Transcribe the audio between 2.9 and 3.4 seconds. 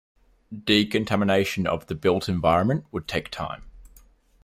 would take